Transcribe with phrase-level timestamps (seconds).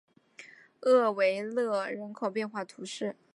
[0.81, 3.15] 厄维勒人口变化图示